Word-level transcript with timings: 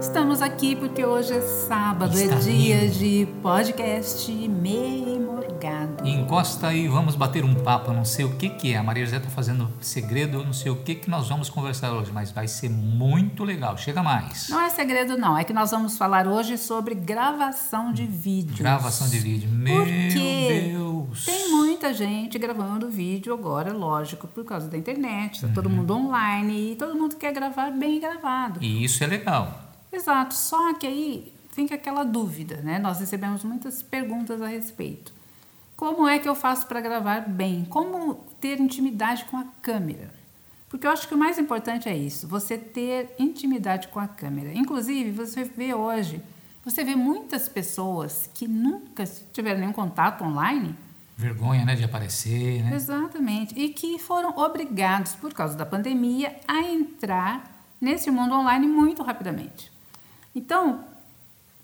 Estamos 0.00 0.40
aqui 0.40 0.74
porque 0.74 1.04
hoje 1.04 1.32
é 1.34 1.40
sábado, 1.40 2.16
Está 2.16 2.36
é 2.36 2.38
dia 2.38 2.80
lindo. 2.80 2.94
de 2.98 3.28
podcast 3.42 4.30
meio 4.48 5.20
morgado. 5.20 6.06
Encosta 6.08 6.68
aí, 6.68 6.88
vamos 6.88 7.14
bater 7.14 7.44
um 7.44 7.54
papo. 7.54 7.90
Eu 7.90 7.94
não 7.94 8.04
sei 8.04 8.24
o 8.24 8.34
que, 8.36 8.48
que 8.48 8.72
é. 8.72 8.78
A 8.78 8.82
Maria 8.82 9.04
José 9.04 9.18
está 9.18 9.28
fazendo 9.28 9.70
segredo, 9.80 10.38
eu 10.38 10.44
não 10.44 10.54
sei 10.54 10.72
o 10.72 10.76
que, 10.76 10.94
que 10.94 11.10
nós 11.10 11.28
vamos 11.28 11.50
conversar 11.50 11.92
hoje, 11.92 12.10
mas 12.12 12.30
vai 12.32 12.48
ser 12.48 12.70
muito 12.70 13.44
legal. 13.44 13.76
Chega 13.76 14.02
mais. 14.02 14.48
Não 14.48 14.60
é 14.60 14.70
segredo, 14.70 15.18
não. 15.18 15.36
É 15.36 15.44
que 15.44 15.52
nós 15.52 15.70
vamos 15.70 15.98
falar 15.98 16.26
hoje 16.26 16.56
sobre 16.56 16.94
gravação 16.94 17.92
de 17.92 18.06
vídeos. 18.06 18.58
Gravação 18.58 19.08
de 19.08 19.18
vídeo. 19.18 19.50
Meu 19.50 19.84
Deus. 19.84 21.26
Tem 21.26 21.50
muita 21.50 21.92
gente 21.92 22.38
gravando 22.38 22.88
vídeo 22.88 23.34
agora, 23.34 23.72
lógico, 23.72 24.26
por 24.26 24.44
causa 24.44 24.66
da 24.68 24.78
internet. 24.78 25.42
Tá 25.42 25.48
todo 25.54 25.68
Uhum. 25.68 25.76
mundo 25.76 25.94
online 25.94 26.72
e 26.72 26.76
todo 26.76 26.94
mundo 26.98 27.16
quer 27.16 27.32
gravar 27.32 27.70
bem 27.70 28.00
gravado. 28.00 28.58
E 28.62 28.82
isso 28.84 29.04
é 29.04 29.06
legal. 29.06 29.66
Exato, 29.92 30.34
só 30.34 30.72
que 30.74 30.86
aí 30.86 31.32
fica 31.52 31.74
aquela 31.74 32.04
dúvida, 32.04 32.56
né? 32.58 32.78
Nós 32.78 33.00
recebemos 33.00 33.44
muitas 33.44 33.82
perguntas 33.82 34.40
a 34.40 34.46
respeito. 34.46 35.12
Como 35.76 36.06
é 36.06 36.18
que 36.18 36.28
eu 36.28 36.34
faço 36.34 36.66
para 36.66 36.80
gravar 36.80 37.20
bem? 37.28 37.64
Como 37.64 38.14
ter 38.40 38.60
intimidade 38.60 39.24
com 39.24 39.36
a 39.36 39.44
câmera? 39.62 40.12
Porque 40.68 40.86
eu 40.86 40.90
acho 40.90 41.08
que 41.08 41.14
o 41.14 41.18
mais 41.18 41.38
importante 41.38 41.88
é 41.88 41.96
isso, 41.96 42.28
você 42.28 42.56
ter 42.56 43.14
intimidade 43.18 43.88
com 43.88 43.98
a 43.98 44.06
câmera. 44.06 44.52
Inclusive, 44.54 45.10
você 45.10 45.42
vê 45.42 45.74
hoje, 45.74 46.22
você 46.64 46.84
vê 46.84 46.94
muitas 46.94 47.48
pessoas 47.48 48.30
que 48.32 48.46
nunca 48.46 49.04
tiveram 49.32 49.60
nenhum 49.60 49.72
contato 49.72 50.22
online, 50.22 50.76
Vergonha, 51.20 51.66
né, 51.66 51.74
de 51.74 51.84
aparecer, 51.84 52.62
né? 52.62 52.74
Exatamente. 52.74 53.54
E 53.54 53.68
que 53.68 53.98
foram 53.98 54.38
obrigados, 54.38 55.14
por 55.14 55.34
causa 55.34 55.54
da 55.54 55.66
pandemia, 55.66 56.34
a 56.48 56.62
entrar 56.62 57.62
nesse 57.78 58.10
mundo 58.10 58.34
online 58.34 58.66
muito 58.66 59.02
rapidamente. 59.02 59.70
Então, 60.34 60.84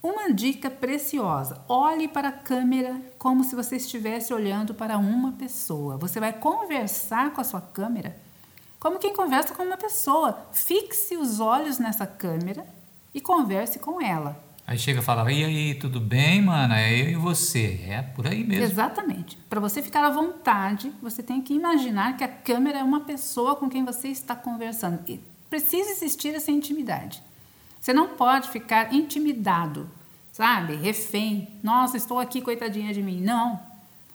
uma 0.02 0.32
dica 0.32 0.70
preciosa: 0.70 1.60
olhe 1.68 2.08
para 2.08 2.28
a 2.28 2.32
câmera 2.32 3.00
como 3.18 3.44
se 3.44 3.54
você 3.54 3.76
estivesse 3.76 4.32
olhando 4.32 4.74
para 4.74 4.98
uma 4.98 5.32
pessoa. 5.32 5.96
Você 5.96 6.20
vai 6.20 6.32
conversar 6.32 7.32
com 7.32 7.40
a 7.40 7.44
sua 7.44 7.60
câmera 7.60 8.16
como 8.78 9.00
quem 9.00 9.12
conversa 9.12 9.52
com 9.54 9.64
uma 9.64 9.76
pessoa. 9.76 10.46
Fixe 10.52 11.16
os 11.16 11.40
olhos 11.40 11.78
nessa 11.78 12.06
câmera 12.06 12.64
e 13.12 13.20
converse 13.20 13.80
com 13.80 14.00
ela. 14.00 14.40
Aí 14.64 14.78
chega 14.78 15.00
e 15.00 15.02
fala, 15.02 15.30
e 15.32 15.44
aí, 15.44 15.74
tudo 15.74 16.00
bem, 16.00 16.42
mano? 16.42 16.74
É 16.74 16.92
eu 16.92 17.08
e 17.08 17.14
você. 17.16 17.80
É 17.88 18.02
por 18.02 18.26
aí 18.26 18.44
mesmo. 18.44 18.64
Exatamente. 18.64 19.36
Para 19.48 19.60
você 19.60 19.82
ficar 19.82 20.04
à 20.04 20.10
vontade, 20.10 20.92
você 21.02 21.22
tem 21.22 21.40
que 21.40 21.54
imaginar 21.54 22.16
que 22.16 22.24
a 22.24 22.28
câmera 22.28 22.78
é 22.78 22.82
uma 22.82 23.00
pessoa 23.00 23.56
com 23.56 23.68
quem 23.68 23.84
você 23.84 24.08
está 24.08 24.36
conversando. 24.36 25.00
E 25.08 25.20
precisa 25.48 25.90
existir 25.90 26.34
essa 26.34 26.50
intimidade. 26.50 27.22
Você 27.86 27.92
não 27.92 28.08
pode 28.08 28.50
ficar 28.50 28.92
intimidado, 28.92 29.88
sabe? 30.32 30.74
Refém. 30.74 31.46
Nossa, 31.62 31.96
estou 31.96 32.18
aqui, 32.18 32.42
coitadinha 32.42 32.92
de 32.92 33.00
mim. 33.00 33.20
Não. 33.20 33.60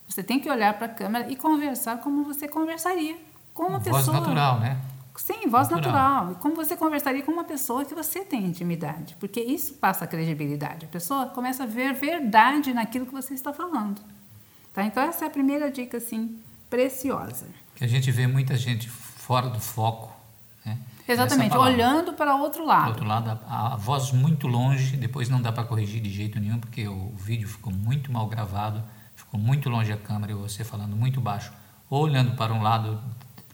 Você 0.09 0.21
tem 0.21 0.41
que 0.41 0.49
olhar 0.49 0.73
para 0.73 0.87
a 0.87 0.89
câmera 0.89 1.31
e 1.31 1.37
conversar 1.37 1.99
como 1.99 2.25
você 2.25 2.49
conversaria 2.49 3.17
com 3.53 3.63
uma 3.67 3.79
Voz 3.79 3.95
pessoa. 3.95 4.19
natural, 4.19 4.59
né? 4.59 4.77
Sim, 5.15 5.47
voz 5.47 5.69
Natural. 5.69 5.93
natural. 5.93 6.35
Como 6.41 6.53
você 6.53 6.75
conversaria 6.75 7.23
com 7.23 7.31
uma 7.31 7.45
pessoa 7.45 7.85
que 7.85 7.95
você 7.95 8.25
tem 8.25 8.43
intimidade. 8.43 9.15
Porque 9.21 9.39
isso 9.39 9.75
passa 9.75 10.05
credibilidade. 10.05 10.85
A 10.85 10.89
pessoa 10.89 11.27
começa 11.27 11.63
a 11.63 11.65
ver 11.65 11.93
verdade 11.93 12.73
naquilo 12.73 13.05
que 13.05 13.13
você 13.13 13.33
está 13.33 13.53
falando. 13.53 14.01
Tá? 14.73 14.83
Então, 14.83 15.01
essa 15.01 15.23
é 15.23 15.27
a 15.29 15.31
primeira 15.31 15.71
dica, 15.71 15.95
assim, 15.95 16.37
preciosa. 16.69 17.47
Que 17.77 17.85
a 17.85 17.87
gente 17.87 18.11
vê 18.11 18.27
muita 18.27 18.57
gente 18.57 18.89
fora 18.89 19.49
do 19.49 19.61
foco, 19.61 20.11
né? 20.65 20.77
Exatamente, 21.07 21.55
olhando 21.57 22.13
para 22.13 22.35
outro 22.35 22.61
Do 22.61 22.67
lado. 22.67 22.89
outro 22.89 23.05
lado, 23.05 23.39
a, 23.47 23.73
a 23.73 23.75
voz 23.75 24.11
muito 24.11 24.47
longe, 24.47 24.95
depois 24.97 25.29
não 25.29 25.41
dá 25.41 25.51
para 25.51 25.63
corrigir 25.63 26.01
de 26.01 26.09
jeito 26.09 26.39
nenhum, 26.39 26.59
porque 26.59 26.87
o 26.87 27.11
vídeo 27.17 27.47
ficou 27.47 27.71
muito 27.73 28.11
mal 28.11 28.27
gravado, 28.27 28.83
ficou 29.15 29.39
muito 29.39 29.69
longe 29.69 29.91
a 29.91 29.97
câmera 29.97 30.31
e 30.31 30.35
você 30.35 30.63
falando 30.63 30.95
muito 30.95 31.19
baixo, 31.19 31.51
ou 31.89 32.03
olhando 32.03 32.35
para 32.35 32.53
um 32.53 32.61
lado 32.61 33.01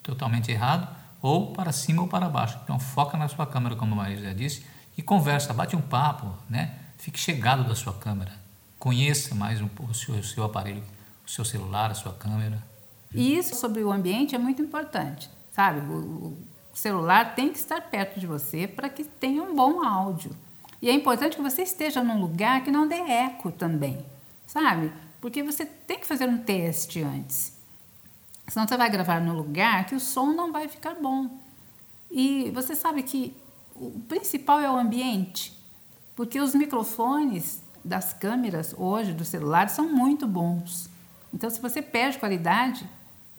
totalmente 0.04 0.52
errado, 0.52 0.88
ou 1.22 1.52
para 1.54 1.72
cima 1.72 2.04
ou 2.04 2.08
para 2.08 2.30
baixo. 2.30 2.60
Então 2.64 2.80
foca 2.80 3.18
na 3.18 3.28
sua 3.28 3.46
câmera, 3.46 3.76
como 3.76 3.94
a 3.94 3.98
Maria 3.98 4.18
já 4.18 4.34
disse, 4.34 4.66
e 4.98 5.02
conversa, 5.02 5.54
bate 5.54 5.76
um 5.76 5.82
papo, 5.82 6.34
né? 6.50 6.76
Fique 6.98 7.20
chegado 7.20 7.64
da 7.64 7.76
sua 7.76 7.94
câmera. 7.94 8.32
Conheça 8.80 9.36
mais 9.36 9.62
um 9.62 9.70
o 9.90 9.94
seu, 9.94 10.16
o 10.16 10.24
seu 10.24 10.44
aparelho, 10.44 10.84
o 11.26 11.30
seu 11.30 11.46
celular, 11.46 11.92
a 11.92 11.94
sua 11.94 12.14
câmera. 12.14 12.62
E 13.14 13.38
isso 13.38 13.56
sobre 13.56 13.84
o 13.84 13.92
ambiente 13.92 14.36
é 14.36 14.38
muito 14.38 14.62
importante, 14.62 15.30
sabe? 15.52 15.80
O, 15.80 16.38
o 16.78 16.80
celular 16.80 17.34
tem 17.34 17.52
que 17.52 17.58
estar 17.58 17.82
perto 17.82 18.20
de 18.20 18.28
você 18.28 18.68
para 18.68 18.88
que 18.88 19.04
tenha 19.04 19.42
um 19.42 19.56
bom 19.56 19.84
áudio. 19.84 20.30
E 20.80 20.88
é 20.88 20.94
importante 20.94 21.36
que 21.36 21.42
você 21.42 21.64
esteja 21.64 22.04
num 22.04 22.22
lugar 22.22 22.64
que 22.64 22.70
não 22.70 22.88
dê 22.88 22.98
eco 22.98 23.52
também, 23.52 24.06
sabe? 24.46 24.94
Porque 25.20 25.42
você 25.42 25.66
tem 25.66 25.98
que 25.98 26.06
fazer 26.06 26.30
um 26.30 26.38
teste 26.38 27.02
antes. 27.02 27.52
Senão 28.48 28.68
você 28.68 28.78
vai 28.78 28.92
gravar 28.92 29.20
num 29.20 29.34
lugar 29.34 29.88
que 29.88 29.96
o 29.96 30.00
som 30.00 30.28
não 30.28 30.52
vai 30.52 30.68
ficar 30.68 30.94
bom. 30.94 31.28
E 32.12 32.52
você 32.54 32.76
sabe 32.76 33.02
que 33.02 33.36
o 33.76 34.00
principal 34.08 34.60
é 34.60 34.70
o 34.70 34.78
ambiente, 34.78 35.58
porque 36.16 36.40
os 36.40 36.54
microfones 36.54 37.60
das 37.84 38.14
câmeras 38.14 38.76
hoje, 38.78 39.14
dos 39.14 39.30
celulares, 39.30 39.72
são 39.72 39.92
muito 39.92 40.28
bons. 40.28 40.88
Então, 41.34 41.50
se 41.50 41.60
você 41.60 41.82
perde 41.82 42.20
qualidade, 42.20 42.88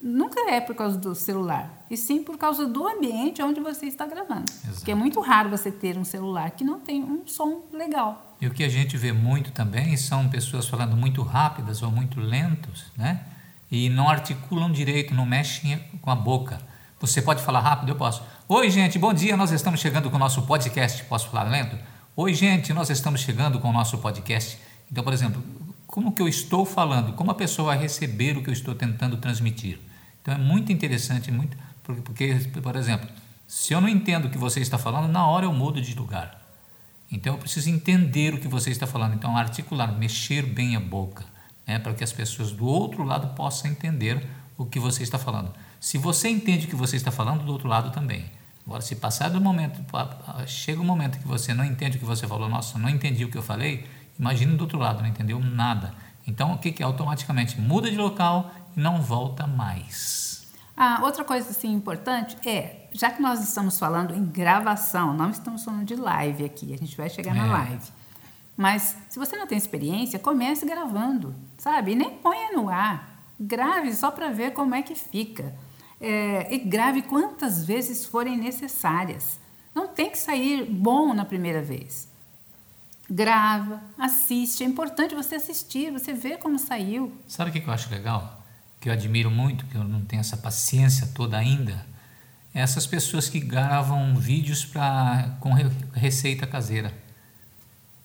nunca 0.02 0.50
é 0.50 0.60
por 0.60 0.74
causa 0.74 0.96
do 0.96 1.14
celular, 1.14 1.84
e 1.90 1.96
sim 1.96 2.22
por 2.22 2.38
causa 2.38 2.66
do 2.66 2.86
ambiente 2.86 3.42
onde 3.42 3.60
você 3.60 3.86
está 3.86 4.06
gravando. 4.06 4.50
Exato. 4.50 4.76
Porque 4.76 4.90
é 4.90 4.94
muito 4.94 5.20
raro 5.20 5.50
você 5.50 5.70
ter 5.70 5.96
um 5.98 6.04
celular 6.04 6.50
que 6.52 6.64
não 6.64 6.80
tem 6.80 7.02
um 7.02 7.26
som 7.26 7.62
legal. 7.72 8.36
E 8.40 8.46
o 8.46 8.50
que 8.52 8.62
a 8.62 8.68
gente 8.68 8.96
vê 8.96 9.12
muito 9.12 9.50
também 9.50 9.96
são 9.96 10.28
pessoas 10.28 10.68
falando 10.68 10.96
muito 10.96 11.22
rápidas 11.22 11.82
ou 11.82 11.90
muito 11.90 12.20
lentos, 12.20 12.84
né? 12.96 13.20
E 13.70 13.90
não 13.90 14.08
articulam 14.08 14.70
direito, 14.70 15.14
não 15.14 15.26
mexem 15.26 15.78
com 16.00 16.10
a 16.10 16.14
boca. 16.14 16.60
Você 17.00 17.20
pode 17.20 17.42
falar 17.42 17.60
rápido? 17.60 17.90
Eu 17.90 17.96
posso. 17.96 18.22
Oi, 18.48 18.70
gente, 18.70 18.98
bom 18.98 19.12
dia. 19.12 19.36
Nós 19.36 19.50
estamos 19.50 19.80
chegando 19.80 20.08
com 20.08 20.16
o 20.16 20.18
nosso 20.18 20.42
podcast. 20.42 21.04
Posso 21.04 21.28
falar 21.28 21.50
lento? 21.50 21.76
Oi, 22.16 22.32
gente, 22.32 22.72
nós 22.72 22.90
estamos 22.90 23.20
chegando 23.20 23.58
com 23.60 23.68
o 23.68 23.72
nosso 23.72 23.98
podcast. 23.98 24.58
Então, 24.90 25.04
por 25.04 25.12
exemplo, 25.12 25.42
como 25.86 26.12
que 26.12 26.22
eu 26.22 26.28
estou 26.28 26.64
falando? 26.64 27.12
Como 27.12 27.30
a 27.30 27.34
pessoa 27.34 27.68
vai 27.68 27.78
receber 27.78 28.36
o 28.36 28.42
que 28.42 28.48
eu 28.48 28.52
estou 28.54 28.74
tentando 28.74 29.16
transmitir? 29.16 29.78
Então, 30.28 30.34
é 30.34 30.38
muito 30.38 30.70
interessante, 30.70 31.32
muito 31.32 31.56
porque, 31.82 32.34
por 32.62 32.76
exemplo, 32.76 33.08
se 33.46 33.72
eu 33.72 33.80
não 33.80 33.88
entendo 33.88 34.26
o 34.26 34.30
que 34.30 34.36
você 34.36 34.60
está 34.60 34.76
falando, 34.76 35.10
na 35.10 35.26
hora 35.26 35.46
eu 35.46 35.52
mudo 35.54 35.80
de 35.80 35.94
lugar. 35.94 36.38
Então 37.10 37.32
eu 37.32 37.38
preciso 37.38 37.70
entender 37.70 38.34
o 38.34 38.38
que 38.38 38.46
você 38.46 38.70
está 38.70 38.86
falando. 38.86 39.14
Então 39.14 39.34
articular, 39.38 39.90
mexer 39.90 40.42
bem 40.42 40.76
a 40.76 40.80
boca, 40.80 41.24
né, 41.66 41.78
para 41.78 41.94
que 41.94 42.04
as 42.04 42.12
pessoas 42.12 42.52
do 42.52 42.66
outro 42.66 43.04
lado 43.04 43.34
possam 43.34 43.70
entender 43.70 44.22
o 44.58 44.66
que 44.66 44.78
você 44.78 45.02
está 45.02 45.18
falando. 45.18 45.50
Se 45.80 45.96
você 45.96 46.28
entende 46.28 46.66
o 46.66 46.68
que 46.68 46.76
você 46.76 46.96
está 46.96 47.10
falando, 47.10 47.46
do 47.46 47.50
outro 47.50 47.66
lado 47.66 47.90
também. 47.90 48.26
Agora, 48.66 48.82
se 48.82 48.96
passar 48.96 49.30
do 49.30 49.40
momento, 49.40 49.80
chega 50.46 50.78
um 50.78 50.84
momento 50.84 51.18
que 51.18 51.26
você 51.26 51.54
não 51.54 51.64
entende 51.64 51.96
o 51.96 52.00
que 52.00 52.04
você 52.04 52.28
falou, 52.28 52.50
nossa, 52.50 52.78
não 52.78 52.90
entendi 52.90 53.24
o 53.24 53.30
que 53.30 53.38
eu 53.38 53.42
falei, 53.42 53.86
imagine 54.18 54.56
do 54.56 54.60
outro 54.60 54.78
lado, 54.78 55.00
não 55.00 55.08
entendeu 55.08 55.40
nada. 55.40 55.94
Então 56.28 56.52
o 56.52 56.58
que, 56.58 56.70
que 56.70 56.82
é? 56.82 56.86
Automaticamente 56.86 57.58
muda 57.60 57.90
de 57.90 57.96
local 57.96 58.50
e 58.76 58.80
não 58.80 59.00
volta 59.00 59.46
mais. 59.46 60.46
Ah, 60.76 61.00
outra 61.02 61.24
coisa 61.24 61.50
assim 61.50 61.72
importante 61.72 62.36
é, 62.48 62.86
já 62.92 63.10
que 63.10 63.20
nós 63.20 63.42
estamos 63.42 63.78
falando 63.78 64.14
em 64.14 64.24
gravação, 64.24 65.12
não 65.12 65.30
estamos 65.30 65.64
falando 65.64 65.84
de 65.84 65.96
live 65.96 66.44
aqui, 66.44 66.72
a 66.72 66.76
gente 66.76 66.96
vai 66.96 67.08
chegar 67.10 67.34
na 67.34 67.46
É. 67.46 67.50
live. 67.50 67.86
Mas 68.56 68.96
se 69.08 69.18
você 69.18 69.36
não 69.36 69.46
tem 69.46 69.56
experiência, 69.58 70.18
comece 70.18 70.66
gravando, 70.66 71.34
sabe? 71.56 71.92
E 71.92 71.94
nem 71.96 72.10
ponha 72.10 72.52
no 72.52 72.68
ar. 72.68 73.22
Grave 73.40 73.92
só 73.94 74.10
para 74.10 74.30
ver 74.30 74.52
como 74.52 74.74
é 74.74 74.82
que 74.82 74.94
fica. 74.94 75.54
É, 76.00 76.52
e 76.54 76.58
grave 76.58 77.02
quantas 77.02 77.64
vezes 77.64 78.04
forem 78.04 78.36
necessárias. 78.36 79.40
Não 79.74 79.88
tem 79.88 80.10
que 80.10 80.18
sair 80.18 80.64
bom 80.64 81.14
na 81.14 81.24
primeira 81.24 81.62
vez. 81.62 82.08
Grava, 83.10 83.80
assiste. 83.98 84.62
É 84.62 84.66
importante 84.66 85.14
você 85.14 85.36
assistir, 85.36 85.90
você 85.90 86.12
ver 86.12 86.38
como 86.38 86.58
saiu. 86.58 87.12
Sabe 87.26 87.50
o 87.50 87.52
que 87.52 87.66
eu 87.66 87.72
acho 87.72 87.90
legal? 87.90 88.44
Que 88.80 88.88
eu 88.88 88.92
admiro 88.92 89.30
muito, 89.30 89.64
que 89.66 89.76
eu 89.76 89.84
não 89.84 90.02
tenho 90.04 90.20
essa 90.20 90.36
paciência 90.36 91.08
toda 91.14 91.36
ainda. 91.36 91.86
É 92.54 92.60
essas 92.60 92.86
pessoas 92.86 93.28
que 93.28 93.40
gravam 93.40 94.14
vídeos 94.16 94.64
pra, 94.64 95.36
com 95.40 95.52
re- 95.52 95.70
receita 95.94 96.46
caseira. 96.46 96.92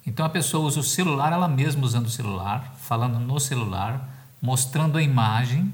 Então 0.06 0.26
a 0.26 0.30
pessoa 0.30 0.66
usa 0.66 0.80
o 0.80 0.84
celular, 0.84 1.32
ela 1.32 1.48
mesma 1.48 1.84
usando 1.84 2.08
o 2.08 2.10
celular, 2.10 2.76
falando 2.78 3.20
no 3.20 3.40
celular, 3.40 4.10
mostrando 4.42 4.98
a 4.98 5.02
imagem 5.02 5.74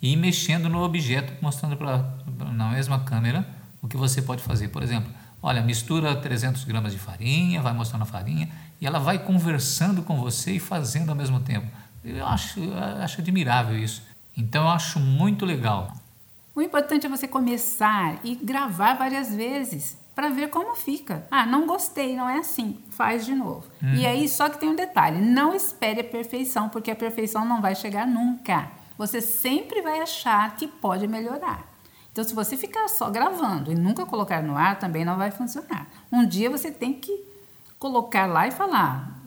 e 0.00 0.16
mexendo 0.16 0.68
no 0.68 0.82
objeto, 0.82 1.32
mostrando 1.42 1.76
pra, 1.76 2.04
na 2.52 2.70
mesma 2.70 3.00
câmera 3.00 3.46
o 3.80 3.88
que 3.88 3.96
você 3.96 4.20
pode 4.20 4.42
fazer. 4.42 4.68
Por 4.68 4.82
exemplo, 4.82 5.10
olha, 5.42 5.60
mistura 5.60 6.14
300 6.14 6.64
gramas 6.64 6.92
de 6.92 6.98
farinha, 6.98 7.60
vai 7.60 7.72
mostrando 7.72 8.02
a 8.02 8.06
farinha 8.06 8.48
e 8.80 8.86
ela 8.86 8.98
vai 8.98 9.18
conversando 9.18 10.02
com 10.02 10.16
você 10.16 10.52
e 10.52 10.60
fazendo 10.60 11.10
ao 11.10 11.16
mesmo 11.16 11.40
tempo. 11.40 11.66
Eu 12.04 12.26
acho, 12.26 12.60
eu 12.60 13.02
acho 13.02 13.20
admirável 13.20 13.76
isso. 13.76 14.02
Então 14.36 14.64
eu 14.64 14.70
acho 14.70 14.98
muito 14.98 15.44
legal. 15.44 15.92
O 16.54 16.60
importante 16.60 17.06
é 17.06 17.08
você 17.08 17.26
começar 17.26 18.18
e 18.22 18.34
gravar 18.34 18.94
várias 18.94 19.34
vezes. 19.34 19.98
para 20.14 20.28
ver 20.28 20.50
como 20.50 20.76
fica. 20.76 21.26
Ah, 21.30 21.46
não 21.46 21.66
gostei, 21.66 22.14
não 22.14 22.28
é 22.28 22.38
assim. 22.38 22.76
Faz 22.90 23.24
de 23.24 23.34
novo. 23.34 23.64
Hum. 23.82 23.94
E 23.94 24.04
aí, 24.06 24.28
só 24.28 24.50
que 24.50 24.58
tem 24.58 24.68
um 24.68 24.76
detalhe: 24.76 25.18
não 25.22 25.54
espere 25.54 26.00
a 26.00 26.04
perfeição, 26.04 26.68
porque 26.68 26.90
a 26.90 26.94
perfeição 26.96 27.46
não 27.46 27.62
vai 27.62 27.74
chegar 27.74 28.06
nunca. 28.06 28.70
Você 28.98 29.22
sempre 29.22 29.80
vai 29.80 30.00
achar 30.00 30.54
que 30.54 30.68
pode 30.68 31.08
melhorar. 31.08 31.71
Então, 32.12 32.22
se 32.22 32.34
você 32.34 32.56
ficar 32.56 32.88
só 32.88 33.10
gravando 33.10 33.72
e 33.72 33.74
nunca 33.74 34.04
colocar 34.04 34.42
no 34.42 34.56
ar, 34.56 34.78
também 34.78 35.04
não 35.04 35.16
vai 35.16 35.30
funcionar. 35.30 35.86
Um 36.12 36.26
dia 36.26 36.50
você 36.50 36.70
tem 36.70 36.92
que 36.92 37.10
colocar 37.78 38.26
lá 38.26 38.46
e 38.46 38.50
falar: 38.50 39.18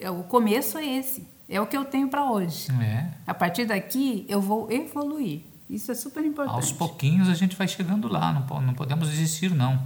"É, 0.00 0.08
o 0.08 0.22
começo 0.22 0.78
é 0.78 0.86
esse, 0.86 1.26
é 1.48 1.60
o 1.60 1.66
que 1.66 1.76
eu 1.76 1.84
tenho 1.84 2.08
para 2.08 2.24
hoje. 2.30 2.68
É. 2.80 3.08
A 3.26 3.34
partir 3.34 3.64
daqui, 3.66 4.24
eu 4.28 4.40
vou 4.40 4.70
evoluir. 4.70 5.42
Isso 5.68 5.90
é 5.90 5.94
super 5.94 6.24
importante. 6.24 6.54
Aos 6.54 6.72
pouquinhos 6.72 7.28
a 7.28 7.34
gente 7.34 7.56
vai 7.56 7.66
chegando 7.68 8.08
lá, 8.08 8.32
não, 8.32 8.60
não 8.62 8.72
podemos 8.74 9.10
desistir, 9.10 9.52
não. 9.54 9.78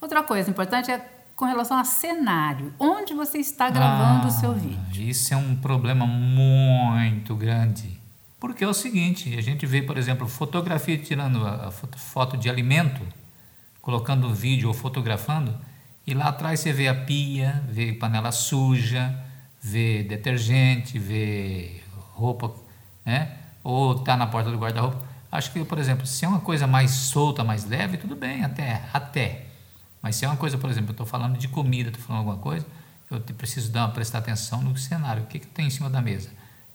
Outra 0.00 0.22
coisa 0.22 0.50
importante 0.50 0.90
é 0.90 0.98
com 1.36 1.44
relação 1.44 1.78
a 1.78 1.84
cenário. 1.84 2.72
Onde 2.78 3.14
você 3.14 3.38
está 3.38 3.70
gravando 3.70 4.26
o 4.26 4.30
seu 4.30 4.50
Ah, 4.50 4.54
vídeo? 4.54 5.02
Isso 5.08 5.32
é 5.32 5.36
um 5.36 5.54
problema 5.54 6.06
muito 6.06 7.36
grande. 7.36 7.99
Porque 8.40 8.64
é 8.64 8.66
o 8.66 8.72
seguinte, 8.72 9.36
a 9.36 9.42
gente 9.42 9.66
vê, 9.66 9.82
por 9.82 9.98
exemplo, 9.98 10.26
fotografia 10.26 10.96
tirando 10.96 11.46
a 11.46 11.70
foto, 11.70 12.38
de 12.38 12.48
alimento, 12.48 13.06
colocando 13.82 14.32
vídeo 14.32 14.68
ou 14.68 14.74
fotografando, 14.74 15.54
e 16.06 16.14
lá 16.14 16.28
atrás 16.28 16.60
você 16.60 16.72
vê 16.72 16.88
a 16.88 16.94
pia, 16.94 17.62
vê 17.68 17.92
panela 17.92 18.32
suja, 18.32 19.14
vê 19.62 20.02
detergente, 20.02 20.98
vê 20.98 21.82
roupa, 22.14 22.50
né? 23.04 23.36
Ou 23.62 23.98
tá 23.98 24.16
na 24.16 24.26
porta 24.26 24.50
do 24.50 24.58
guarda-roupa. 24.58 25.04
Acho 25.30 25.52
que, 25.52 25.62
por 25.62 25.78
exemplo, 25.78 26.06
se 26.06 26.24
é 26.24 26.28
uma 26.28 26.40
coisa 26.40 26.66
mais 26.66 26.90
solta, 26.90 27.44
mais 27.44 27.66
leve, 27.66 27.98
tudo 27.98 28.16
bem, 28.16 28.42
até, 28.42 28.82
até. 28.90 29.44
Mas 30.00 30.16
se 30.16 30.24
é 30.24 30.28
uma 30.28 30.36
coisa, 30.38 30.56
por 30.56 30.70
exemplo, 30.70 30.90
eu 30.90 30.92
estou 30.92 31.06
falando 31.06 31.36
de 31.36 31.46
comida, 31.46 31.90
estou 31.90 32.02
falando 32.02 32.20
alguma 32.20 32.38
coisa, 32.38 32.66
eu 33.10 33.20
preciso 33.20 33.70
dar, 33.70 33.86
prestar 33.88 34.18
atenção 34.18 34.62
no 34.62 34.76
cenário. 34.78 35.24
O 35.24 35.26
que, 35.26 35.38
que 35.38 35.46
tenho 35.46 35.68
em 35.68 35.70
cima 35.70 35.90
da 35.90 36.00
mesa? 36.00 36.30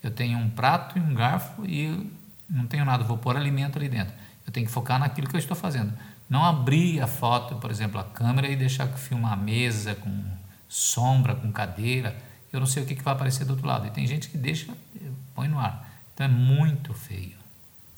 Eu 0.06 0.12
tenho 0.12 0.38
um 0.38 0.48
prato 0.48 1.00
e 1.00 1.02
um 1.02 1.16
garfo 1.16 1.66
e 1.66 2.12
não 2.48 2.68
tenho 2.68 2.86
nada, 2.86 3.04
vou 3.04 3.18
pôr 3.18 3.36
alimento 3.36 3.80
ali 3.80 3.90
dentro. 3.90 4.14
Eu 4.46 4.54
tenho 4.54 4.68
que 4.68 4.72
focar 4.72 5.00
naquilo 5.00 5.28
que 5.28 5.36
eu 5.36 5.40
estou 5.40 5.58
fazendo. 5.58 5.92
Não 6.30 6.46
abrir 6.46 7.02
a 7.02 7.08
foto, 7.08 7.56
por 7.56 7.72
exemplo, 7.72 8.00
a 8.00 8.04
câmera 8.04 8.48
e 8.48 8.56
deixar 8.56 8.88
filmar 8.90 9.34
a 9.34 9.36
mesa 9.36 9.96
com 9.96 10.24
sombra, 10.70 11.34
com 11.34 11.52
cadeira. 11.52 12.16
Eu 12.54 12.60
não 12.60 12.68
sei 12.68 12.84
o 12.84 12.86
que, 12.86 12.94
que 12.94 13.02
vai 13.02 13.16
aparecer 13.16 13.46
do 13.46 13.54
outro 13.54 13.66
lado. 13.66 13.88
E 13.88 13.90
tem 13.90 14.06
gente 14.06 14.30
que 14.30 14.38
deixa, 14.38 14.72
põe 15.34 15.48
no 15.48 15.58
ar. 15.58 15.90
Então 16.14 16.28
é 16.28 16.30
muito 16.30 16.94
feio. 16.94 17.34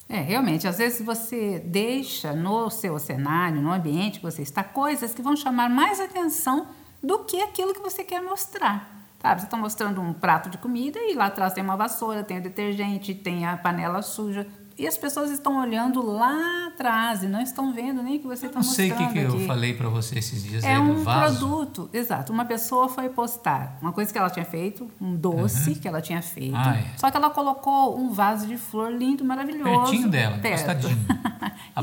É, 0.08 0.22
realmente, 0.22 0.66
às 0.66 0.78
vezes 0.78 1.06
você 1.06 1.60
deixa 1.60 2.32
no 2.32 2.70
seu 2.70 2.98
cenário, 3.00 3.62
no 3.62 3.74
ambiente 3.74 4.20
que 4.20 4.26
você 4.26 4.44
está, 4.44 4.64
coisas 4.64 5.14
que 5.14 5.22
vão 5.22 5.36
chamar 5.36 5.70
mais 5.70 6.00
atenção 6.00 6.68
do 7.04 7.26
que 7.26 7.42
aquilo 7.42 7.74
que 7.74 7.82
você 7.82 8.02
quer 8.02 8.22
mostrar. 8.22 8.97
Sabe, 9.20 9.42
você 9.42 9.48
está 9.48 9.58
mostrando 9.58 10.00
um 10.00 10.14
prato 10.14 10.50
de 10.50 10.58
comida 10.58 11.00
e 11.00 11.16
lá 11.16 11.26
atrás 11.26 11.52
tem 11.54 11.64
uma 11.64 11.76
vassoura, 11.76 12.24
tem 12.24 12.38
o 12.38 12.42
detergente, 12.42 13.14
tem 13.16 13.46
a 13.46 13.58
panela 13.58 14.02
suja. 14.02 14.46
E 14.80 14.86
as 14.88 14.96
pessoas 14.96 15.32
estão 15.32 15.60
olhando 15.60 16.06
lá 16.06 16.68
atrás 16.68 17.24
e 17.24 17.28
não 17.28 17.42
estão 17.42 17.74
vendo 17.74 18.04
nem 18.04 18.18
o 18.18 18.20
que 18.20 18.28
você 18.28 18.46
está 18.46 18.60
não 18.60 18.64
sei 18.64 18.90
mostrando 18.90 19.10
o 19.10 19.14
que, 19.14 19.20
que 19.20 19.26
eu 19.26 19.40
falei 19.48 19.74
para 19.74 19.90
você 19.90 20.20
esses 20.20 20.44
dias 20.44 20.64
É 20.64 20.76
aí 20.76 20.78
do 20.78 20.92
um 20.92 21.04
vaso. 21.04 21.40
produto, 21.40 21.90
exato. 21.92 22.32
Uma 22.32 22.46
pessoa 22.46 22.88
foi 22.88 23.10
postar 23.10 23.80
uma 23.82 23.92
coisa 23.92 24.12
que 24.14 24.20
ela 24.20 24.30
tinha 24.30 24.46
feito, 24.46 24.88
um 25.02 25.16
doce 25.16 25.74
que 25.74 25.88
ela 25.88 26.00
tinha 26.00 26.22
feito. 26.22 26.54
Uhum. 26.54 26.62
Ah, 26.64 26.78
é. 26.78 26.86
Só 26.96 27.10
que 27.10 27.18
ela 27.18 27.32
colocou 27.32 27.98
um 28.00 28.12
vaso 28.12 28.46
de 28.46 28.56
flor 28.56 28.92
lindo, 28.92 29.26
maravilhoso. 29.26 29.82
Pertinho 29.82 30.10
dela, 30.10 30.38
perto. 30.38 30.62
encostadinho. 30.62 30.98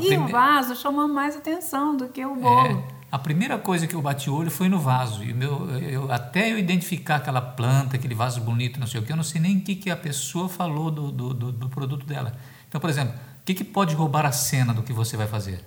E 0.01 0.17
o 0.17 0.27
vaso 0.27 0.75
chamou 0.75 1.07
mais 1.07 1.37
atenção 1.37 1.95
do 1.95 2.09
que 2.09 2.25
o 2.25 2.35
bolo. 2.35 2.67
É, 2.67 2.83
a 3.11 3.19
primeira 3.19 3.57
coisa 3.57 3.87
que 3.87 3.93
eu 3.95 4.01
bati 4.01 4.29
o 4.29 4.35
olho 4.35 4.51
foi 4.51 4.67
no 4.67 4.79
vaso. 4.79 5.23
E 5.23 5.33
meu, 5.33 5.69
eu, 5.79 6.11
até 6.11 6.51
eu 6.51 6.57
identificar 6.59 7.17
aquela 7.17 7.41
planta, 7.41 7.95
aquele 7.95 8.15
vaso 8.15 8.41
bonito, 8.41 8.79
não 8.79 8.87
sei 8.87 8.99
o 8.99 9.03
que, 9.03 9.11
eu 9.11 9.15
não 9.15 9.23
sei 9.23 9.39
nem 9.39 9.57
o 9.57 9.61
que, 9.61 9.75
que 9.75 9.89
a 9.89 9.95
pessoa 9.95 10.49
falou 10.49 10.91
do, 10.91 11.11
do, 11.11 11.33
do, 11.33 11.51
do 11.51 11.69
produto 11.69 12.05
dela. 12.05 12.35
Então, 12.67 12.81
por 12.81 12.89
exemplo, 12.89 13.13
o 13.13 13.45
que, 13.45 13.53
que 13.53 13.63
pode 13.63 13.95
roubar 13.95 14.25
a 14.25 14.31
cena 14.31 14.73
do 14.73 14.83
que 14.83 14.91
você 14.91 15.15
vai 15.15 15.27
fazer? 15.27 15.63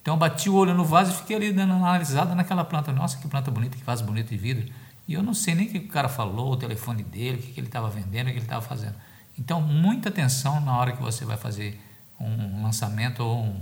Então, 0.00 0.14
eu 0.14 0.18
bati 0.18 0.48
o 0.48 0.54
olho 0.54 0.72
no 0.72 0.84
vaso 0.84 1.10
e 1.10 1.14
fiquei 1.14 1.36
ali 1.36 1.52
dando 1.52 1.74
analisada 1.74 2.34
naquela 2.34 2.64
planta. 2.64 2.92
Nossa, 2.92 3.18
que 3.18 3.28
planta 3.28 3.50
bonita, 3.50 3.76
que 3.76 3.84
vaso 3.84 4.04
bonito 4.04 4.28
de 4.30 4.36
vidro. 4.38 4.66
E 5.06 5.12
eu 5.14 5.22
não 5.22 5.34
sei 5.34 5.54
nem 5.54 5.66
o 5.66 5.70
que 5.70 5.78
o 5.78 5.88
cara 5.88 6.08
falou, 6.08 6.52
o 6.52 6.56
telefone 6.56 7.02
dele, 7.02 7.38
o 7.38 7.42
que, 7.42 7.52
que 7.52 7.60
ele 7.60 7.66
estava 7.66 7.90
vendendo, 7.90 8.28
o 8.28 8.30
que 8.30 8.36
ele 8.38 8.44
estava 8.44 8.62
fazendo. 8.62 8.94
Então, 9.38 9.60
muita 9.60 10.08
atenção 10.08 10.60
na 10.60 10.76
hora 10.76 10.92
que 10.92 11.02
você 11.02 11.24
vai 11.24 11.36
fazer 11.36 11.78
um 12.18 12.62
lançamento 12.62 13.20
ou 13.20 13.44
um- 13.44 13.60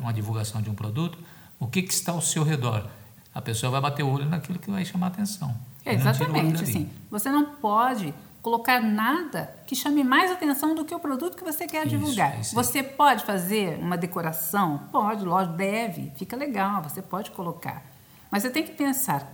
uma 0.00 0.12
divulgação 0.12 0.60
de 0.62 0.70
um 0.70 0.74
produto, 0.74 1.18
o 1.58 1.66
que, 1.66 1.82
que 1.82 1.92
está 1.92 2.12
ao 2.12 2.20
seu 2.20 2.42
redor. 2.42 2.88
A 3.34 3.40
pessoa 3.40 3.70
vai 3.70 3.80
bater 3.80 4.02
o 4.02 4.10
olho 4.10 4.26
naquilo 4.26 4.58
que 4.58 4.70
vai 4.70 4.84
chamar 4.84 5.06
a 5.06 5.08
atenção. 5.10 5.54
É, 5.84 5.94
exatamente, 5.94 6.62
assim. 6.62 6.90
Você 7.10 7.30
não 7.30 7.44
pode 7.44 8.12
colocar 8.42 8.80
nada 8.80 9.54
que 9.66 9.74
chame 9.74 10.02
mais 10.04 10.30
atenção 10.30 10.74
do 10.74 10.84
que 10.84 10.94
o 10.94 11.00
produto 11.00 11.36
que 11.36 11.44
você 11.44 11.66
quer 11.66 11.86
Isso, 11.86 11.96
divulgar. 11.96 12.36
é 12.36 12.40
isso. 12.40 12.54
Você 12.54 12.82
pode 12.82 13.24
fazer 13.24 13.78
uma 13.78 13.96
decoração? 13.96 14.82
Pode, 14.90 15.24
lógico, 15.24 15.56
deve. 15.56 16.12
Fica 16.16 16.36
legal, 16.36 16.82
você 16.82 17.02
pode 17.02 17.30
colocar. 17.32 17.82
Mas 18.30 18.42
você 18.42 18.50
tem 18.50 18.62
que 18.62 18.72
pensar, 18.72 19.30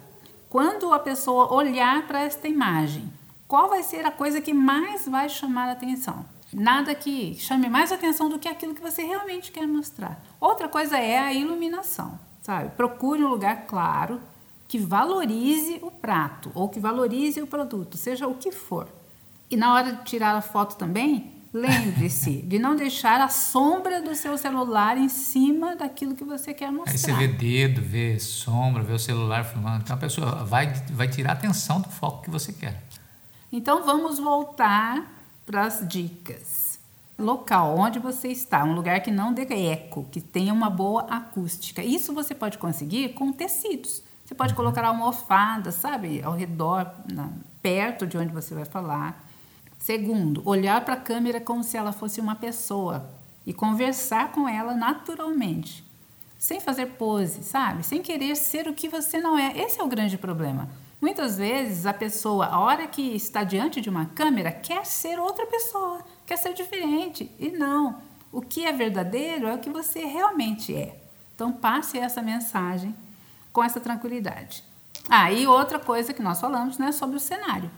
quando 0.49 0.93
a 0.93 0.99
pessoa 0.99 1.53
olhar 1.53 2.07
para 2.07 2.23
esta 2.23 2.47
imagem, 2.49 3.13
qual 3.47 3.69
vai 3.69 3.83
ser 3.83 4.05
a 4.07 4.11
coisa 4.11 4.41
que 4.41 4.53
mais 4.55 5.07
vai 5.07 5.29
chamar 5.29 5.69
a 5.69 5.73
atenção? 5.73 6.25
Nada 6.55 6.95
que 6.95 7.35
chame 7.35 7.69
mais 7.69 7.91
atenção 7.91 8.29
do 8.29 8.39
que 8.39 8.49
aquilo 8.49 8.75
que 8.75 8.81
você 8.81 9.03
realmente 9.03 9.51
quer 9.51 9.67
mostrar. 9.67 10.23
Outra 10.41 10.69
coisa 10.69 10.97
é 10.99 11.19
a 11.19 11.33
iluminação, 11.33 12.19
sabe? 12.43 12.71
Procure 12.71 13.25
um 13.25 13.29
lugar 13.29 13.67
claro, 13.67 14.21
que 14.69 14.79
valorize 14.79 15.79
o 15.83 15.91
prato 15.91 16.51
ou 16.55 16.69
que 16.69 16.81
valorize 16.81 17.41
o 17.41 17.47
produto, 17.47 17.97
seja 17.97 18.27
o 18.27 18.35
que 18.35 18.51
for. 18.51 18.89
E 19.51 19.57
na 19.57 19.75
hora 19.75 19.93
de 19.93 20.05
tirar 20.05 20.35
a 20.37 20.41
foto 20.41 20.77
também, 20.77 21.33
lembre-se 21.53 22.43
de 22.47 22.59
não 22.59 22.75
deixar 22.75 23.21
a 23.21 23.29
sombra 23.29 24.01
do 24.01 24.15
seu 24.15 24.37
celular 24.39 24.97
em 24.97 25.09
cima 25.09 25.77
daquilo 25.77 26.15
que 26.15 26.25
você 26.25 26.55
quer 26.55 26.73
mostrar. 26.73 26.93
Aí 26.93 26.99
você 26.99 27.13
vê 27.13 27.29
dedo, 27.29 27.81
vê 27.83 28.19
sombra, 28.19 28.83
vê 28.83 28.93
o 28.93 28.99
celular 28.99 29.45
filmando. 29.45 29.83
Então 29.83 29.97
a 29.97 29.99
pessoa 30.01 30.45
vai, 30.45 30.73
vai 30.91 31.09
tirar 31.09 31.31
a 31.31 31.35
atenção 31.35 31.81
do 31.81 31.89
foco 31.89 32.23
que 32.23 32.31
você 32.31 32.53
quer. 32.53 32.83
Então 33.53 33.85
vamos 33.85 34.19
voltar 34.19 35.24
para 35.47 35.67
as 35.67 35.87
dicas. 35.87 36.79
Local 37.19 37.79
onde 37.79 37.99
você 37.99 38.29
está, 38.29 38.65
um 38.65 38.75
lugar 38.75 39.01
que 39.01 39.11
não 39.11 39.33
dê 39.33 39.43
eco, 39.71 40.07
que 40.11 40.21
tenha 40.21 40.53
uma 40.53 40.69
boa 40.69 41.03
acústica. 41.03 41.83
Isso 41.83 42.13
você 42.13 42.35
pode 42.35 42.59
conseguir 42.59 43.11
com 43.11 43.33
tecidos. 43.33 44.03
Você 44.25 44.35
pode 44.35 44.55
colocar 44.55 44.85
almofadas, 44.85 45.75
sabe, 45.77 46.23
ao 46.23 46.33
redor, 46.33 46.91
na- 47.13 47.31
perto 47.63 48.07
de 48.07 48.19
onde 48.19 48.33
você 48.33 48.55
vai 48.55 48.65
falar. 48.65 49.23
Segundo, 49.79 50.43
olhar 50.45 50.83
para 50.85 50.95
a 50.95 51.01
câmera 51.01 51.41
como 51.41 51.63
se 51.63 51.77
ela 51.77 51.93
fosse 51.93 52.21
uma 52.21 52.35
pessoa 52.35 53.09
e 53.47 53.53
conversar 53.53 54.33
com 54.33 54.49
ela 54.49 54.75
naturalmente, 54.75 55.85
sem 56.39 56.59
fazer 56.61 56.87
pose, 56.87 57.45
sabe? 57.45 57.85
Sem 57.85 58.03
querer 58.03 58.35
ser 58.35 58.67
o 58.67 58.75
que 58.75 58.89
você 58.89 59.21
não 59.21 59.39
é. 59.39 59.57
Esse 59.59 59.79
é 59.81 59.85
o 59.85 59.89
grande 59.89 60.17
problema. 60.17 60.69
Muitas 61.01 61.39
vezes 61.39 61.87
a 61.87 61.93
pessoa, 61.93 62.47
a 62.47 62.61
hora 62.61 62.87
que 62.87 63.15
está 63.15 63.45
diante 63.45 63.81
de 63.81 63.91
uma 63.91 64.07
câmera, 64.07 64.51
quer 64.51 64.87
ser 64.87 65.19
outra 65.19 65.47
pessoa, 65.47 66.03
quer 66.27 66.37
ser 66.37 66.55
diferente. 66.55 67.31
E 67.39 67.51
não. 67.51 67.99
O 68.33 68.41
que 68.41 68.65
é 68.65 68.73
verdadeiro 68.73 69.47
é 69.47 69.55
o 69.55 69.59
que 69.59 69.71
você 69.71 70.05
realmente 70.05 70.75
é. 70.75 70.99
Então 71.35 71.53
passe 71.53 71.99
essa 71.99 72.23
mensagem 72.23 72.95
com 73.53 73.63
essa 73.63 73.81
tranquilidade. 73.81 74.65
Ah, 75.09 75.31
e 75.31 75.47
outra 75.47 75.79
coisa 75.79 76.15
que 76.15 76.23
nós 76.23 76.41
falamos, 76.41 76.79
né, 76.79 76.91
sobre 76.91 77.17
o 77.17 77.21
cenário. 77.21 77.71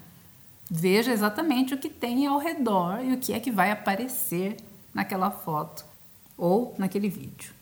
Veja 0.71 1.13
exatamente 1.13 1.75
o 1.75 1.79
que 1.79 1.89
tem 1.89 2.27
ao 2.27 2.39
redor 2.39 3.01
e 3.05 3.13
o 3.13 3.19
que 3.19 3.33
é 3.33 3.41
que 3.41 3.51
vai 3.51 3.71
aparecer 3.71 4.57
naquela 4.93 5.31
foto 5.31 5.85
ou 6.37 6.75
naquele 6.79 7.09
vídeo. 7.09 7.56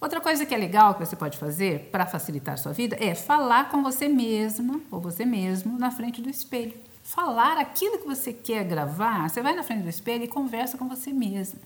Outra 0.00 0.18
coisa 0.18 0.46
que 0.46 0.54
é 0.54 0.58
legal 0.58 0.94
que 0.94 1.04
você 1.04 1.14
pode 1.14 1.36
fazer 1.36 1.90
para 1.92 2.06
facilitar 2.06 2.54
a 2.54 2.56
sua 2.56 2.72
vida 2.72 2.96
é 2.98 3.14
falar 3.14 3.68
com 3.68 3.82
você 3.82 4.08
mesma 4.08 4.80
ou 4.90 4.98
você 4.98 5.26
mesmo 5.26 5.78
na 5.78 5.90
frente 5.90 6.22
do 6.22 6.30
espelho. 6.30 6.74
Falar 7.02 7.58
aquilo 7.58 7.98
que 7.98 8.06
você 8.06 8.32
quer 8.32 8.64
gravar, 8.64 9.28
você 9.28 9.42
vai 9.42 9.54
na 9.54 9.62
frente 9.62 9.82
do 9.82 9.90
espelho 9.90 10.24
e 10.24 10.28
conversa 10.28 10.78
com 10.78 10.88
você 10.88 11.12
mesmo. 11.12 11.60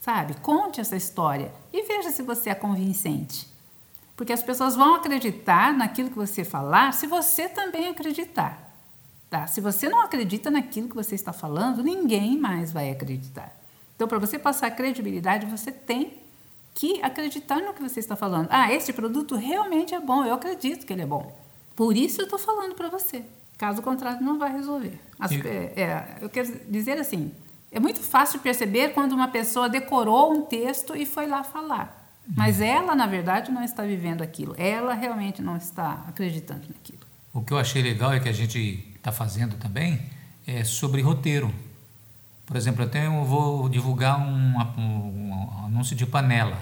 Sabe? 0.00 0.34
Conte 0.42 0.80
essa 0.80 0.96
história 0.96 1.52
e 1.72 1.82
veja 1.82 2.10
se 2.10 2.22
você 2.22 2.50
é 2.50 2.54
convincente. 2.56 3.46
Porque 4.16 4.32
as 4.32 4.42
pessoas 4.42 4.74
vão 4.74 4.96
acreditar 4.96 5.72
naquilo 5.72 6.10
que 6.10 6.16
você 6.16 6.42
falar 6.42 6.92
se 6.92 7.06
você 7.06 7.48
também 7.48 7.86
acreditar. 7.88 8.70
Tá? 9.30 9.46
Se 9.46 9.60
você 9.60 9.88
não 9.88 10.00
acredita 10.00 10.50
naquilo 10.50 10.88
que 10.88 10.96
você 10.96 11.14
está 11.14 11.32
falando, 11.32 11.84
ninguém 11.84 12.36
mais 12.36 12.72
vai 12.72 12.90
acreditar. 12.90 13.56
Então, 13.94 14.08
para 14.08 14.18
você 14.18 14.38
passar 14.40 14.70
credibilidade, 14.72 15.46
você 15.46 15.70
tem 15.70 16.19
que 16.74 17.02
acreditar 17.02 17.56
no 17.60 17.74
que 17.74 17.82
você 17.82 18.00
está 18.00 18.16
falando. 18.16 18.48
Ah, 18.50 18.72
esse 18.72 18.92
produto 18.92 19.34
realmente 19.36 19.94
é 19.94 20.00
bom, 20.00 20.24
eu 20.24 20.34
acredito 20.34 20.86
que 20.86 20.92
ele 20.92 21.02
é 21.02 21.06
bom. 21.06 21.36
Por 21.76 21.96
isso 21.96 22.20
eu 22.20 22.24
estou 22.24 22.38
falando 22.38 22.74
para 22.74 22.88
você. 22.88 23.22
Caso 23.58 23.82
contrário, 23.82 24.22
não 24.24 24.38
vai 24.38 24.52
resolver. 24.52 24.98
As- 25.18 25.32
é, 25.32 25.72
é, 25.76 26.16
eu 26.20 26.30
quero 26.30 26.50
dizer 26.68 26.98
assim, 26.98 27.30
é 27.70 27.78
muito 27.78 28.00
fácil 28.00 28.40
perceber 28.40 28.90
quando 28.94 29.12
uma 29.12 29.28
pessoa 29.28 29.68
decorou 29.68 30.32
um 30.32 30.42
texto 30.42 30.96
e 30.96 31.04
foi 31.04 31.26
lá 31.26 31.44
falar. 31.44 31.98
Mas 32.36 32.60
ela, 32.60 32.94
na 32.94 33.06
verdade, 33.06 33.50
não 33.50 33.62
está 33.62 33.82
vivendo 33.82 34.22
aquilo. 34.22 34.54
Ela 34.56 34.94
realmente 34.94 35.42
não 35.42 35.56
está 35.56 36.04
acreditando 36.08 36.62
naquilo. 36.68 37.00
O 37.34 37.42
que 37.42 37.52
eu 37.52 37.58
achei 37.58 37.82
legal 37.82 38.12
é 38.12 38.20
que 38.20 38.28
a 38.28 38.32
gente 38.32 38.86
está 38.96 39.10
fazendo 39.10 39.56
também 39.56 40.00
é 40.46 40.62
sobre 40.64 41.02
roteiro. 41.02 41.52
Por 42.46 42.56
exemplo, 42.56 42.82
eu, 42.84 42.88
tenho, 42.88 43.14
eu 43.20 43.24
vou 43.24 43.68
divulgar 43.68 44.18
um, 44.20 44.56
um, 44.78 45.29
um, 45.50 45.66
anúncio 45.66 45.96
de 45.96 46.06
panela. 46.06 46.56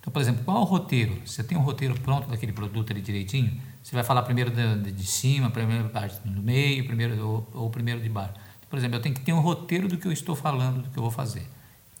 Então, 0.00 0.12
por 0.12 0.20
exemplo, 0.20 0.44
qual 0.44 0.58
é 0.58 0.60
o 0.60 0.64
roteiro? 0.64 1.20
Você 1.26 1.42
tem 1.42 1.56
um 1.56 1.62
roteiro 1.62 1.98
pronto 2.00 2.28
daquele 2.28 2.52
produto 2.52 2.92
ali 2.92 3.00
direitinho? 3.00 3.60
Você 3.82 3.94
vai 3.94 4.04
falar 4.04 4.22
primeiro 4.22 4.50
de, 4.50 4.92
de 4.92 5.06
cima, 5.06 5.50
primeiro 5.50 5.88
parte 5.88 6.20
do 6.20 6.42
meio, 6.42 6.86
primeiro 6.86 7.26
ou, 7.26 7.48
ou 7.54 7.70
primeiro 7.70 8.00
de 8.00 8.08
baixo. 8.08 8.34
Por 8.68 8.78
exemplo, 8.78 8.96
eu 8.96 9.02
tenho 9.02 9.14
que 9.14 9.20
ter 9.20 9.32
um 9.32 9.40
roteiro 9.40 9.88
do 9.88 9.96
que 9.96 10.06
eu 10.06 10.12
estou 10.12 10.34
falando, 10.34 10.82
do 10.82 10.90
que 10.90 10.98
eu 10.98 11.02
vou 11.02 11.10
fazer. 11.10 11.46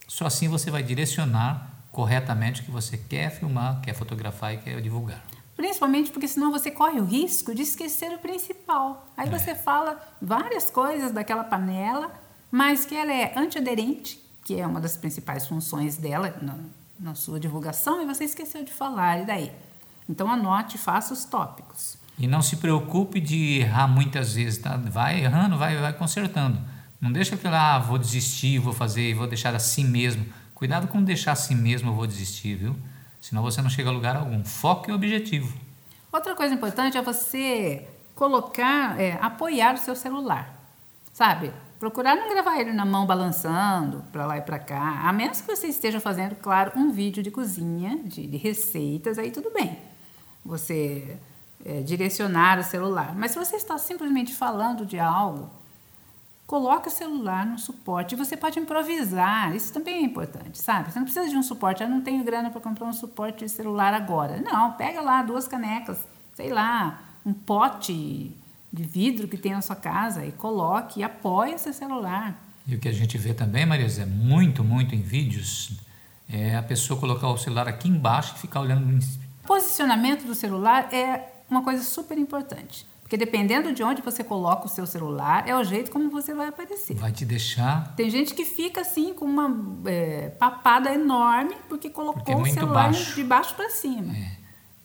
Só 0.06 0.26
assim 0.26 0.48
você 0.48 0.70
vai 0.70 0.82
direcionar 0.82 1.76
corretamente 1.90 2.60
o 2.60 2.64
que 2.64 2.70
você 2.70 2.98
quer 2.98 3.30
filmar, 3.30 3.80
quer 3.80 3.94
fotografar 3.94 4.54
e 4.54 4.58
quer 4.58 4.80
divulgar. 4.80 5.24
Principalmente 5.56 6.10
porque 6.10 6.28
senão 6.28 6.52
você 6.52 6.70
corre 6.70 7.00
o 7.00 7.04
risco 7.04 7.54
de 7.54 7.62
esquecer 7.62 8.12
o 8.12 8.18
principal. 8.18 9.08
Aí 9.16 9.26
é. 9.26 9.30
você 9.30 9.54
fala 9.54 9.98
várias 10.20 10.68
coisas 10.68 11.10
daquela 11.10 11.42
panela, 11.42 12.12
mas 12.50 12.84
que 12.84 12.94
ela 12.94 13.12
é 13.12 13.32
antiaderente, 13.36 14.20
que 14.46 14.60
é 14.60 14.64
uma 14.64 14.80
das 14.80 14.96
principais 14.96 15.44
funções 15.44 15.96
dela 15.96 16.32
na, 16.40 16.54
na 17.00 17.14
sua 17.16 17.40
divulgação, 17.40 18.00
e 18.00 18.06
você 18.06 18.22
esqueceu 18.22 18.64
de 18.64 18.72
falar, 18.72 19.22
e 19.22 19.26
daí? 19.26 19.50
Então 20.08 20.30
anote, 20.30 20.78
faça 20.78 21.12
os 21.12 21.24
tópicos. 21.24 21.98
E 22.16 22.28
não 22.28 22.40
se 22.40 22.58
preocupe 22.58 23.20
de 23.20 23.58
errar 23.58 23.88
muitas 23.88 24.34
vezes, 24.34 24.58
tá? 24.58 24.76
Vai 24.76 25.24
errando, 25.24 25.58
vai, 25.58 25.76
vai 25.78 25.92
consertando. 25.92 26.60
Não 27.00 27.10
deixa 27.10 27.36
que 27.36 27.48
lá, 27.48 27.74
ah, 27.74 27.78
vou 27.80 27.98
desistir, 27.98 28.60
vou 28.60 28.72
fazer, 28.72 29.14
vou 29.14 29.26
deixar 29.26 29.52
assim 29.52 29.84
mesmo. 29.84 30.24
Cuidado 30.54 30.86
com 30.86 31.02
deixar 31.02 31.32
assim 31.32 31.56
mesmo, 31.56 31.90
eu 31.90 31.94
vou 31.94 32.06
desistir, 32.06 32.54
viu? 32.54 32.76
Senão 33.20 33.42
você 33.42 33.60
não 33.60 33.68
chega 33.68 33.90
a 33.90 33.92
lugar 33.92 34.14
algum. 34.14 34.44
Foco 34.44 34.88
e 34.88 34.94
objetivo. 34.94 35.52
Outra 36.12 36.36
coisa 36.36 36.54
importante 36.54 36.96
é 36.96 37.02
você 37.02 37.84
colocar, 38.14 38.98
é, 39.00 39.18
apoiar 39.20 39.74
o 39.74 39.78
seu 39.78 39.96
celular, 39.96 40.56
sabe? 41.12 41.52
Procurar 41.78 42.16
não 42.16 42.28
gravar 42.28 42.58
ele 42.58 42.72
na 42.72 42.84
mão 42.84 43.06
balançando 43.06 44.02
para 44.10 44.24
lá 44.26 44.38
e 44.38 44.40
para 44.40 44.58
cá, 44.58 45.02
a 45.04 45.12
menos 45.12 45.40
que 45.40 45.46
você 45.46 45.66
esteja 45.66 46.00
fazendo, 46.00 46.34
claro, 46.36 46.72
um 46.74 46.90
vídeo 46.90 47.22
de 47.22 47.30
cozinha, 47.30 47.98
de, 48.02 48.26
de 48.26 48.36
receitas, 48.36 49.18
aí 49.18 49.30
tudo 49.30 49.50
bem. 49.50 49.78
Você 50.44 51.18
é, 51.64 51.80
direcionar 51.80 52.58
o 52.58 52.62
celular. 52.62 53.14
Mas 53.16 53.32
se 53.32 53.38
você 53.38 53.56
está 53.56 53.76
simplesmente 53.76 54.34
falando 54.34 54.86
de 54.86 54.98
algo, 54.98 55.50
coloque 56.46 56.88
o 56.88 56.90
celular 56.90 57.44
no 57.44 57.58
suporte. 57.58 58.14
Você 58.14 58.36
pode 58.36 58.58
improvisar, 58.58 59.54
isso 59.54 59.72
também 59.72 59.96
é 59.96 60.02
importante, 60.02 60.58
sabe? 60.58 60.92
Você 60.92 60.98
não 60.98 61.04
precisa 61.04 61.28
de 61.28 61.36
um 61.36 61.42
suporte, 61.42 61.82
eu 61.82 61.88
não 61.88 62.00
tenho 62.00 62.22
grana 62.22 62.50
para 62.50 62.60
comprar 62.60 62.86
um 62.86 62.92
suporte 62.92 63.44
de 63.44 63.50
celular 63.50 63.92
agora. 63.92 64.40
Não, 64.40 64.72
pega 64.72 65.00
lá 65.00 65.22
duas 65.22 65.48
canecas, 65.48 65.98
sei 66.34 66.52
lá, 66.52 67.00
um 67.24 67.32
pote 67.32 68.32
de 68.72 68.82
vidro 68.82 69.28
que 69.28 69.36
tem 69.36 69.52
na 69.52 69.62
sua 69.62 69.76
casa 69.76 70.24
e 70.24 70.32
coloque 70.32 71.00
e 71.00 71.02
apoie 71.02 71.58
seu 71.58 71.72
celular. 71.72 72.42
E 72.66 72.74
o 72.74 72.78
que 72.78 72.88
a 72.88 72.92
gente 72.92 73.16
vê 73.16 73.32
também, 73.32 73.64
Marisa, 73.64 74.02
é 74.02 74.06
muito, 74.06 74.64
muito 74.64 74.94
em 74.94 75.00
vídeos, 75.00 75.72
é 76.28 76.56
a 76.56 76.62
pessoa 76.62 76.98
colocar 76.98 77.28
o 77.28 77.38
celular 77.38 77.68
aqui 77.68 77.88
embaixo 77.88 78.34
e 78.36 78.40
ficar 78.40 78.60
olhando. 78.60 78.98
O 79.44 79.46
posicionamento 79.46 80.26
do 80.26 80.34
celular 80.34 80.92
é 80.92 81.32
uma 81.48 81.62
coisa 81.62 81.84
super 81.84 82.18
importante. 82.18 82.86
Porque 83.06 83.16
dependendo 83.16 83.72
de 83.72 83.84
onde 83.84 84.02
você 84.02 84.24
coloca 84.24 84.66
o 84.66 84.68
seu 84.68 84.84
celular, 84.84 85.48
é 85.48 85.54
o 85.54 85.62
jeito 85.62 85.92
como 85.92 86.10
você 86.10 86.34
vai 86.34 86.48
aparecer. 86.48 86.96
Vai 86.96 87.12
te 87.12 87.24
deixar. 87.24 87.94
Tem 87.94 88.10
gente 88.10 88.34
que 88.34 88.44
fica 88.44 88.80
assim 88.80 89.14
com 89.14 89.24
uma 89.24 89.48
é, 89.88 90.30
papada 90.30 90.92
enorme 90.92 91.54
porque 91.68 91.88
colocou 91.88 92.14
porque 92.14 92.32
é 92.32 92.36
o 92.36 92.44
celular 92.46 92.90
baixo. 92.90 93.14
de 93.14 93.22
baixo 93.22 93.54
para 93.54 93.70
cima. 93.70 94.12
É. 94.12 94.32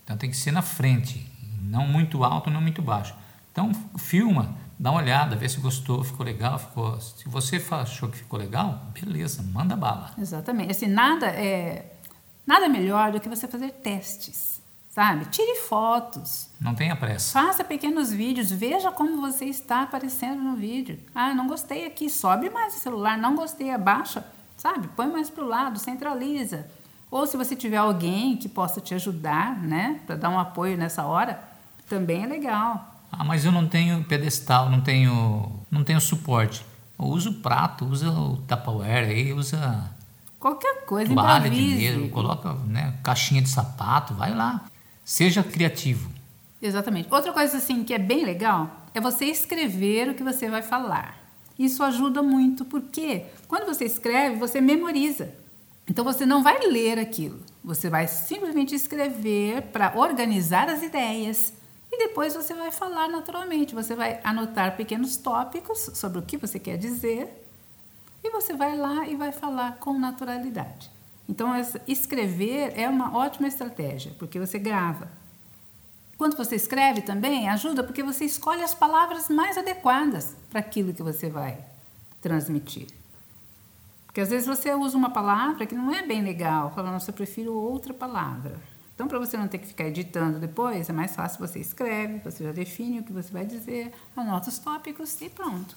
Então 0.04 0.16
tem 0.18 0.30
que 0.30 0.38
ser 0.38 0.52
na 0.52 0.62
frente, 0.62 1.26
não 1.60 1.88
muito 1.88 2.24
alto, 2.24 2.52
não 2.52 2.62
muito 2.62 2.80
baixo. 2.80 3.16
Então 3.52 3.72
filma, 3.98 4.56
dá 4.80 4.92
uma 4.92 5.02
olhada, 5.02 5.36
vê 5.36 5.48
se 5.48 5.60
gostou, 5.60 6.04
ficou 6.04 6.26
legal, 6.26 6.58
ficou. 6.58 7.00
Se 7.00 7.28
você 7.28 7.64
achou 7.72 8.10
que 8.10 8.18
ficou 8.18 8.40
legal, 8.40 8.88
beleza, 8.94 9.44
manda 9.44 9.76
bala. 9.76 10.12
Exatamente. 10.18 10.72
Assim, 10.72 10.88
nada 10.88 11.28
é 11.28 11.94
nada 12.46 12.68
melhor 12.68 13.12
do 13.12 13.20
que 13.20 13.30
você 13.30 13.48
fazer 13.48 13.72
testes 13.72 14.62
sabe? 14.92 15.26
Tire 15.26 15.56
fotos. 15.62 16.50
Não 16.60 16.76
tenha 16.76 16.96
pressa. 16.96 17.32
Faça 17.32 17.64
pequenos 17.64 18.12
vídeos, 18.12 18.52
veja 18.52 18.92
como 18.92 19.22
você 19.22 19.46
está 19.46 19.84
aparecendo 19.84 20.42
no 20.42 20.56
vídeo. 20.56 21.00
Ah, 21.16 21.34
não 21.34 21.48
gostei 21.48 21.88
aqui, 21.88 22.10
sobe 22.10 22.50
mais 22.50 22.76
o 22.76 22.80
celular, 22.80 23.18
não 23.18 23.36
gostei, 23.36 23.72
abaixa, 23.72 24.26
sabe? 24.58 24.90
Põe 24.90 25.08
mais 25.08 25.30
para 25.30 25.44
o 25.44 25.48
lado, 25.48 25.80
centraliza. 25.80 26.68
Ou 27.10 27.26
se 27.26 27.38
você 27.38 27.56
tiver 27.56 27.78
alguém 27.78 28.38
que 28.38 28.48
possa 28.48 28.80
te 28.80 28.94
ajudar, 28.94 29.58
né, 29.62 30.02
para 30.06 30.16
dar 30.16 30.30
um 30.30 30.40
apoio 30.40 30.78
nessa 30.78 31.06
hora, 31.06 31.42
também 31.88 32.24
é 32.24 32.28
legal. 32.28 32.91
Ah, 33.12 33.24
mas 33.24 33.44
eu 33.44 33.52
não 33.52 33.68
tenho 33.68 34.04
pedestal, 34.06 34.70
não 34.70 34.82
tenho, 34.82 35.52
não 35.70 35.84
tenho 35.84 36.00
suporte. 36.00 36.66
Usa 36.98 37.30
o 37.30 37.34
prato, 37.34 37.86
usa 37.86 38.10
o 38.10 38.38
Tupperware 38.48 39.10
aí, 39.10 39.34
usa 39.34 39.92
qualquer 40.40 40.86
coisa, 40.86 41.14
toalha 41.14 41.50
de 41.50 41.62
mesa, 41.62 42.08
coloca, 42.10 42.54
né, 42.68 42.94
caixinha 43.04 43.42
de 43.42 43.50
sapato, 43.50 44.14
vai 44.14 44.34
lá. 44.34 44.66
Seja 45.04 45.44
criativo. 45.44 46.10
Exatamente. 46.62 47.08
Outra 47.12 47.34
coisa 47.34 47.58
assim 47.58 47.84
que 47.84 47.94
é 47.94 48.00
bem 48.00 48.24
legal 48.24 48.70
é 48.94 49.02
você 49.02 49.26
escrever 49.26 50.10
o 50.10 50.14
que 50.14 50.24
você 50.24 50.50
vai 50.50 50.62
falar. 50.62 51.18
Isso 51.58 51.84
ajuda 51.84 52.22
muito 52.22 52.64
porque 52.66 53.26
quando 53.48 53.66
você 53.66 53.86
escreve, 53.86 54.38
você 54.38 54.62
memoriza. 54.62 55.34
Então 55.90 56.06
você 56.06 56.26
não 56.26 56.44
vai 56.44 56.60
ler 56.68 57.00
aquilo, 57.00 57.40
você 57.64 57.90
vai 57.90 58.08
simplesmente 58.08 58.74
escrever 58.74 59.64
para 59.74 59.94
organizar 59.96 60.70
as 60.70 60.84
ideias 60.84 61.52
e 61.92 61.98
depois 61.98 62.34
você 62.34 62.54
vai 62.54 62.72
falar 62.72 63.10
naturalmente. 63.10 63.76
Você 63.76 63.96
vai 63.96 64.20
anotar 64.24 64.78
pequenos 64.78 65.18
tópicos 65.18 65.90
sobre 65.94 66.20
o 66.20 66.22
que 66.22 66.38
você 66.38 66.58
quer 66.58 66.78
dizer 66.78 67.46
e 68.24 68.30
você 68.30 68.54
vai 68.54 68.78
lá 68.78 69.08
e 69.08 69.16
vai 69.16 69.32
falar 69.32 69.78
com 69.78 69.98
naturalidade. 69.98 70.90
Então, 71.28 71.50
escrever 71.88 72.74
é 72.78 72.90
uma 72.90 73.16
ótima 73.16 73.48
estratégia, 73.48 74.14
porque 74.20 74.40
você 74.40 74.60
grava. 74.60 75.10
Quando 76.18 76.38
você 76.38 76.56
escreve 76.56 77.02
também, 77.02 77.50
ajuda 77.50 77.84
porque 77.84 78.04
você 78.04 78.26
escolhe 78.26 78.62
as 78.62 78.74
palavras 78.74 79.30
mais 79.30 79.58
adequadas 79.58 80.36
para 80.50 80.60
aquilo 80.60 80.94
que 80.94 81.02
você 81.02 81.30
vai 81.30 81.58
transmitir. 82.22 82.88
Porque 84.06 84.22
às 84.22 84.30
vezes 84.30 84.46
você 84.46 84.74
usa 84.76 84.98
uma 84.98 85.10
palavra 85.10 85.66
que 85.66 85.74
não 85.74 85.92
é 85.94 86.06
bem 86.06 86.22
legal, 86.22 86.72
falando, 86.76 87.02
eu 87.06 87.14
prefiro 87.14 87.54
outra 87.54 87.94
palavra. 87.94 88.60
Então, 89.02 89.10
para 89.10 89.18
você 89.18 89.36
não 89.36 89.48
ter 89.48 89.58
que 89.58 89.66
ficar 89.66 89.86
editando 89.86 90.38
depois, 90.38 90.88
é 90.88 90.94
mais 90.94 91.16
fácil 91.16 91.40
você 91.40 91.58
escreve, 91.58 92.20
você 92.20 92.44
já 92.44 92.52
define 92.52 93.00
o 93.00 93.04
que 93.04 93.12
você 93.12 93.34
vai 93.34 93.44
dizer, 93.44 93.92
anota 94.16 94.48
os 94.48 94.60
tópicos 94.60 95.20
e 95.24 95.28
pronto. 95.28 95.76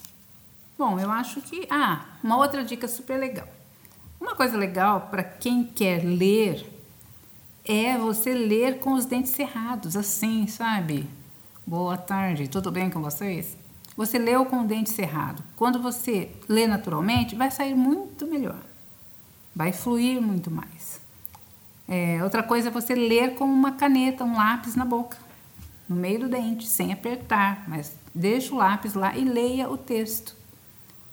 Bom, 0.77 1.01
eu 1.01 1.11
acho 1.11 1.41
que. 1.41 1.67
Ah, 1.71 2.05
uma 2.23 2.37
outra 2.37 2.63
dica 2.63 2.87
super 2.87 3.17
legal. 3.17 3.49
Uma 4.21 4.35
coisa 4.35 4.59
legal 4.59 5.09
para 5.11 5.25
quem 5.25 5.65
quer 5.65 6.05
ler 6.05 6.71
é 7.65 7.97
você 7.97 8.35
ler 8.35 8.79
com 8.81 8.93
os 8.93 9.07
dentes 9.07 9.33
cerrados, 9.33 9.97
assim, 9.97 10.47
sabe? 10.47 11.09
Boa 11.67 11.97
tarde, 11.97 12.47
tudo 12.47 12.71
bem 12.71 12.91
com 12.91 13.01
vocês? 13.01 13.57
Você 13.97 14.19
leu 14.19 14.45
com 14.45 14.61
o 14.61 14.67
dente 14.67 14.91
cerrado. 14.91 15.43
Quando 15.57 15.81
você 15.81 16.31
lê 16.47 16.67
naturalmente, 16.67 17.35
vai 17.35 17.51
sair 17.51 17.75
muito 17.75 18.27
melhor. 18.27 18.61
Vai 19.57 19.73
fluir 19.73 20.21
muito 20.21 20.51
mais. 20.51 21.03
É, 21.89 22.23
outra 22.23 22.43
coisa 22.43 22.69
é 22.69 22.71
você 22.71 22.95
ler 22.95 23.35
com 23.35 23.45
uma 23.45 23.73
caneta, 23.73 24.25
um 24.25 24.37
lápis 24.37 24.75
na 24.75 24.85
boca, 24.85 25.19
no 25.89 25.97
meio 25.97 26.21
do 26.21 26.29
dente, 26.29 26.67
sem 26.67 26.93
apertar, 26.93 27.65
mas 27.69 27.95
deixa 28.15 28.55
o 28.55 28.59
lápis 28.59 28.95
lá 28.95 29.17
e 29.17 29.25
leia 29.25 29.69
o 29.69 29.77
texto 29.77 30.35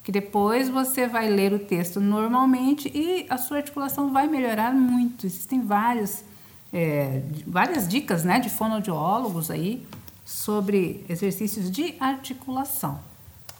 que 0.03 0.11
depois 0.11 0.67
você 0.67 1.07
vai 1.07 1.29
ler 1.29 1.53
o 1.53 1.59
texto 1.59 1.99
normalmente 1.99 2.91
e 2.93 3.25
a 3.29 3.37
sua 3.37 3.57
articulação 3.57 4.11
vai 4.11 4.27
melhorar 4.27 4.73
muito. 4.73 5.25
Existem 5.25 5.61
vários, 5.61 6.23
é, 6.73 7.21
várias 7.45 7.87
dicas 7.87 8.23
né, 8.23 8.39
de 8.39 8.49
fonoaudiólogos 8.49 9.51
aí 9.51 9.85
sobre 10.25 11.05
exercícios 11.07 11.69
de 11.69 11.95
articulação. 11.99 12.99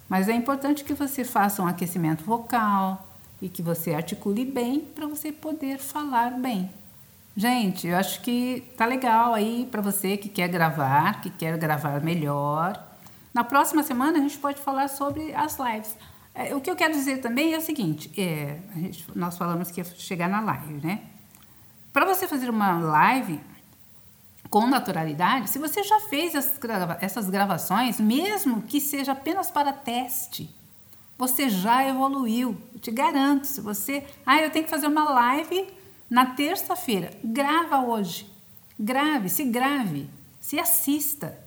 Mas 0.10 0.28
é 0.28 0.34
importante 0.34 0.84
que 0.84 0.94
você 0.94 1.24
faça 1.24 1.62
um 1.62 1.68
aquecimento 1.68 2.24
vocal 2.24 3.08
e 3.42 3.48
que 3.48 3.62
você 3.62 3.94
articule 3.94 4.44
bem 4.44 4.80
para 4.80 5.08
você 5.08 5.32
poder 5.32 5.78
falar 5.78 6.32
bem. 6.32 6.70
Gente, 7.36 7.88
eu 7.88 7.98
acho 7.98 8.22
que 8.22 8.62
tá 8.76 8.86
legal 8.86 9.34
aí 9.34 9.68
para 9.72 9.82
você 9.82 10.18
que 10.18 10.28
quer 10.28 10.50
gravar, 10.50 11.22
que 11.22 11.30
quer 11.30 11.58
gravar 11.58 12.02
melhor. 12.02 12.82
Na 13.34 13.44
próxima 13.44 13.84
semana 13.84 14.18
a 14.18 14.22
gente 14.22 14.38
pode 14.38 14.62
falar 14.62 14.90
sobre 14.90 15.34
as 15.34 15.58
lives. 15.58 15.96
É, 16.36 16.54
o 16.54 16.60
que 16.60 16.70
eu 16.70 16.76
quero 16.76 16.94
dizer 16.94 17.20
também 17.20 17.54
é 17.54 17.58
o 17.58 17.62
seguinte: 17.62 18.12
é, 18.20 18.60
gente, 18.76 19.06
nós 19.16 19.38
falamos 19.38 19.72
que 19.72 19.80
ia 19.80 19.86
chegar 19.86 20.28
na 20.28 20.42
live, 20.42 20.86
né? 20.86 21.04
Para 21.94 22.06
você 22.06 22.28
fazer 22.28 22.50
uma 22.50 22.80
live 22.80 23.40
com 24.50 24.68
naturalidade, 24.68 25.50
se 25.50 25.58
você 25.58 25.84
já 25.84 26.02
fez 26.02 26.34
essas 26.36 27.30
gravações, 27.30 28.00
mesmo 28.00 28.62
que 28.64 28.82
seja 28.82 29.14
apenas 29.14 29.50
para 29.50 29.72
teste, 29.72 30.54
você 31.18 31.50
já 31.50 31.88
evoluiu. 31.88 32.58
Eu 32.74 32.80
te 32.80 32.92
garanto. 32.92 33.48
Se 33.48 33.62
você, 33.62 34.06
ah, 34.26 34.42
eu 34.42 34.50
tenho 34.50 34.66
que 34.66 34.72
fazer 34.72 34.88
uma 34.88 35.10
live 35.10 35.68
Na 36.12 36.26
terça-feira, 36.26 37.10
grava 37.24 37.78
hoje. 37.78 38.30
Grave, 38.78 39.30
se 39.30 39.46
grave, 39.46 40.10
se 40.42 40.60
assista. 40.60 41.40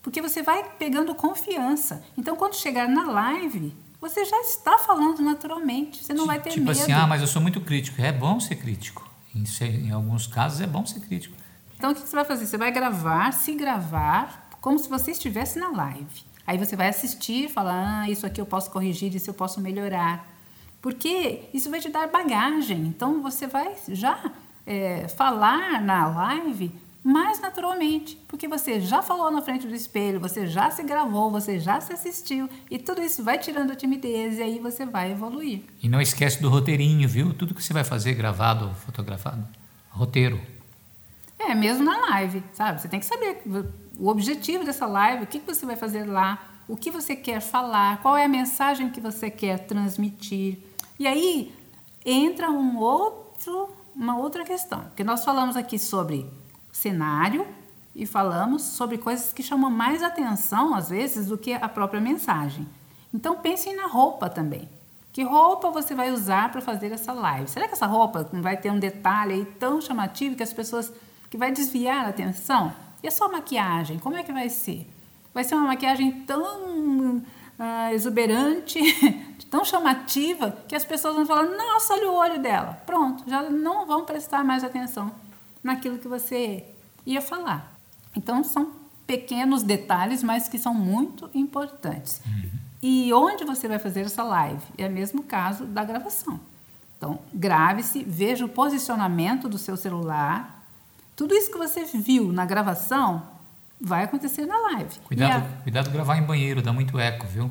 Porque 0.00 0.22
você 0.22 0.42
vai 0.42 0.64
pegando 0.78 1.14
confiança. 1.14 2.02
Então, 2.16 2.34
quando 2.34 2.54
chegar 2.54 2.88
na 2.88 3.04
live, 3.04 3.74
você 4.00 4.24
já 4.24 4.40
está 4.40 4.78
falando 4.78 5.20
naturalmente. 5.20 6.02
Você 6.02 6.14
não 6.14 6.24
vai 6.24 6.40
ter 6.40 6.48
tipo 6.48 6.64
medo. 6.64 6.72
Tipo 6.72 6.84
assim, 6.84 6.92
ah, 6.92 7.06
mas 7.06 7.20
eu 7.20 7.26
sou 7.26 7.42
muito 7.42 7.60
crítico. 7.60 8.00
É 8.00 8.10
bom 8.10 8.40
ser 8.40 8.56
crítico. 8.56 9.06
Em, 9.34 9.44
em 9.86 9.90
alguns 9.90 10.26
casos 10.26 10.62
é 10.62 10.66
bom 10.66 10.86
ser 10.86 11.00
crítico. 11.00 11.36
Então, 11.76 11.90
o 11.90 11.94
que 11.94 12.00
você 12.00 12.16
vai 12.16 12.24
fazer? 12.24 12.46
Você 12.46 12.56
vai 12.56 12.72
gravar, 12.72 13.34
se 13.34 13.52
gravar, 13.52 14.48
como 14.62 14.78
se 14.78 14.88
você 14.88 15.10
estivesse 15.10 15.58
na 15.58 15.68
live. 15.68 16.24
Aí 16.46 16.56
você 16.56 16.74
vai 16.74 16.88
assistir 16.88 17.44
e 17.44 17.48
falar, 17.50 18.00
ah, 18.00 18.10
isso 18.10 18.24
aqui 18.24 18.40
eu 18.40 18.46
posso 18.46 18.70
corrigir, 18.70 19.14
isso 19.14 19.28
eu 19.28 19.34
posso 19.34 19.60
melhorar. 19.60 20.26
Porque 20.86 21.40
isso 21.52 21.68
vai 21.68 21.80
te 21.80 21.88
dar 21.88 22.06
bagagem. 22.06 22.82
Então, 22.86 23.20
você 23.20 23.48
vai 23.48 23.74
já 23.88 24.30
é, 24.64 25.08
falar 25.08 25.82
na 25.82 26.06
live 26.06 26.70
mais 27.02 27.40
naturalmente, 27.40 28.16
porque 28.28 28.46
você 28.46 28.80
já 28.80 29.02
falou 29.02 29.28
na 29.32 29.42
frente 29.42 29.66
do 29.66 29.74
espelho, 29.74 30.20
você 30.20 30.46
já 30.46 30.70
se 30.70 30.84
gravou, 30.84 31.28
você 31.28 31.58
já 31.58 31.80
se 31.80 31.92
assistiu 31.92 32.48
e 32.70 32.78
tudo 32.78 33.02
isso 33.02 33.24
vai 33.24 33.36
tirando 33.36 33.72
a 33.72 33.74
timidez 33.74 34.38
e 34.38 34.42
aí 34.42 34.60
você 34.60 34.86
vai 34.86 35.10
evoluir. 35.10 35.62
E 35.82 35.88
não 35.88 36.00
esquece 36.00 36.40
do 36.40 36.48
roteirinho, 36.48 37.08
viu? 37.08 37.34
Tudo 37.34 37.52
que 37.52 37.64
você 37.64 37.72
vai 37.72 37.82
fazer 37.82 38.14
gravado, 38.14 38.72
fotografado, 38.86 39.44
roteiro. 39.90 40.40
É, 41.36 41.52
mesmo 41.52 41.82
na 41.82 41.98
live, 42.10 42.44
sabe? 42.52 42.80
Você 42.80 42.86
tem 42.86 43.00
que 43.00 43.06
saber 43.06 43.42
o 43.98 44.06
objetivo 44.06 44.64
dessa 44.64 44.86
live, 44.86 45.24
o 45.24 45.26
que 45.26 45.40
você 45.40 45.66
vai 45.66 45.74
fazer 45.74 46.04
lá, 46.04 46.46
o 46.68 46.76
que 46.76 46.92
você 46.92 47.16
quer 47.16 47.40
falar, 47.40 48.00
qual 48.02 48.16
é 48.16 48.24
a 48.24 48.28
mensagem 48.28 48.88
que 48.88 49.00
você 49.00 49.28
quer 49.28 49.66
transmitir. 49.66 50.58
E 50.98 51.06
aí 51.06 51.54
entra 52.04 52.50
um 52.50 52.78
outro, 52.78 53.68
uma 53.94 54.16
outra 54.16 54.44
questão, 54.44 54.80
porque 54.84 55.04
nós 55.04 55.24
falamos 55.24 55.56
aqui 55.56 55.78
sobre 55.78 56.26
cenário 56.72 57.46
e 57.94 58.04
falamos 58.04 58.62
sobre 58.62 58.98
coisas 58.98 59.32
que 59.32 59.42
chamam 59.42 59.70
mais 59.70 60.02
atenção, 60.02 60.74
às 60.74 60.90
vezes, 60.90 61.26
do 61.28 61.38
que 61.38 61.52
a 61.54 61.68
própria 61.68 62.00
mensagem. 62.00 62.66
Então, 63.12 63.38
pensem 63.38 63.74
na 63.74 63.86
roupa 63.86 64.28
também. 64.28 64.68
Que 65.12 65.22
roupa 65.22 65.70
você 65.70 65.94
vai 65.94 66.12
usar 66.12 66.52
para 66.52 66.60
fazer 66.60 66.92
essa 66.92 67.14
live? 67.14 67.48
Será 67.48 67.66
que 67.66 67.72
essa 67.72 67.86
roupa 67.86 68.28
não 68.34 68.42
vai 68.42 68.58
ter 68.58 68.70
um 68.70 68.78
detalhe 68.78 69.32
aí 69.32 69.44
tão 69.58 69.80
chamativo 69.80 70.36
que 70.36 70.42
as 70.42 70.52
pessoas 70.52 70.92
que 71.30 71.38
vai 71.38 71.50
desviar 71.50 72.04
a 72.04 72.08
atenção? 72.10 72.70
E 73.02 73.08
a 73.08 73.10
sua 73.10 73.28
maquiagem, 73.28 73.98
como 73.98 74.16
é 74.16 74.22
que 74.22 74.30
vai 74.30 74.50
ser? 74.50 74.86
Vai 75.32 75.42
ser 75.42 75.54
uma 75.54 75.68
maquiagem 75.68 76.12
tão 76.26 77.22
uh, 77.58 77.92
exuberante, 77.92 78.78
tão 79.50 79.64
chamativa, 79.64 80.56
que 80.68 80.74
as 80.74 80.84
pessoas 80.84 81.14
vão 81.16 81.26
falar: 81.26 81.44
nossa, 81.44 81.94
olha 81.94 82.10
o 82.10 82.14
olho 82.14 82.38
dela. 82.40 82.80
Pronto, 82.86 83.24
já 83.28 83.42
não 83.42 83.86
vão 83.86 84.04
prestar 84.04 84.44
mais 84.44 84.62
atenção 84.64 85.10
naquilo 85.62 85.98
que 85.98 86.08
você 86.08 86.64
ia 87.04 87.20
falar. 87.20 87.72
Então, 88.16 88.42
são 88.42 88.72
pequenos 89.06 89.62
detalhes, 89.62 90.22
mas 90.22 90.48
que 90.48 90.58
são 90.58 90.74
muito 90.74 91.30
importantes. 91.34 92.20
Uhum. 92.26 92.50
E 92.82 93.12
onde 93.12 93.44
você 93.44 93.68
vai 93.68 93.78
fazer 93.78 94.00
essa 94.00 94.22
live? 94.22 94.62
É 94.76 94.86
o 94.86 94.90
mesmo 94.90 95.22
caso 95.22 95.64
da 95.64 95.84
gravação. 95.84 96.40
Então, 96.96 97.18
grave-se, 97.32 98.02
veja 98.02 98.44
o 98.44 98.48
posicionamento 98.48 99.48
do 99.48 99.58
seu 99.58 99.76
celular. 99.76 100.62
Tudo 101.14 101.34
isso 101.34 101.50
que 101.50 101.58
você 101.58 101.84
viu 101.84 102.32
na 102.32 102.44
gravação 102.44 103.22
vai 103.80 104.04
acontecer 104.04 104.46
na 104.46 104.58
live. 104.58 104.98
Cuidado, 105.00 105.46
a... 105.46 105.62
cuidado 105.62 105.90
gravar 105.90 106.16
em 106.16 106.22
banheiro, 106.22 106.62
dá 106.62 106.72
muito 106.72 106.98
eco, 106.98 107.26
viu? 107.26 107.50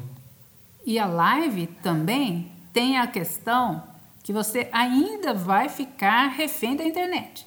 E 0.86 1.00
a 1.00 1.05
live 1.05 1.67
também 1.82 2.51
tem 2.72 2.98
a 2.98 3.08
questão 3.08 3.84
que 4.24 4.34
você 4.34 4.70
ainda 4.72 5.34
vai 5.34 5.70
ficar 5.70 6.27
refém 6.27 6.75
da 6.75 6.84
internet. 6.84 7.46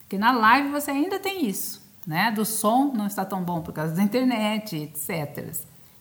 Porque 0.00 0.18
na 0.18 0.32
live 0.32 0.70
você 0.70 0.90
ainda 0.90 1.18
tem 1.18 1.46
isso, 1.46 1.82
né? 2.06 2.30
Do 2.30 2.44
som 2.44 2.92
não 2.94 3.06
está 3.06 3.24
tão 3.24 3.42
bom 3.42 3.60
por 3.62 3.72
causa 3.72 3.94
da 3.94 4.02
internet, 4.02 4.76
etc. 4.76 5.54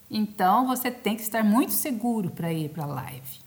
Então 0.10 0.68
você 0.68 0.90
tem 0.90 1.16
que 1.16 1.22
estar 1.22 1.44
muito 1.44 1.74
seguro 1.74 2.30
para 2.30 2.52
ir 2.52 2.70
para 2.70 2.84
a 2.84 2.88
live. 2.88 3.40